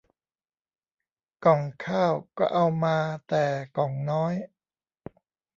[1.45, 2.97] ก่องข้าวก็เอามา
[3.29, 3.45] แต่
[3.77, 4.33] ก่องน้อย